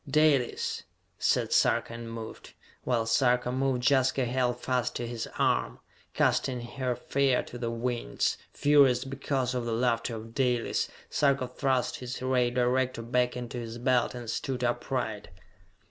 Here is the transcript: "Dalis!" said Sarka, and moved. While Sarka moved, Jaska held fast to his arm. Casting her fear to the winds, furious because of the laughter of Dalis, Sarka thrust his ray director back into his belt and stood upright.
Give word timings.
"Dalis!" 0.09 0.81
said 1.19 1.53
Sarka, 1.53 1.93
and 1.93 2.11
moved. 2.11 2.55
While 2.83 3.05
Sarka 3.05 3.51
moved, 3.51 3.87
Jaska 3.87 4.25
held 4.25 4.59
fast 4.59 4.95
to 4.95 5.05
his 5.05 5.29
arm. 5.37 5.77
Casting 6.15 6.59
her 6.61 6.95
fear 6.95 7.43
to 7.43 7.59
the 7.59 7.69
winds, 7.69 8.39
furious 8.51 9.05
because 9.05 9.53
of 9.53 9.63
the 9.65 9.73
laughter 9.73 10.15
of 10.15 10.33
Dalis, 10.33 10.87
Sarka 11.11 11.47
thrust 11.47 11.97
his 11.97 12.19
ray 12.19 12.49
director 12.49 13.03
back 13.03 13.37
into 13.37 13.59
his 13.59 13.77
belt 13.77 14.15
and 14.15 14.27
stood 14.27 14.63
upright. 14.63 15.27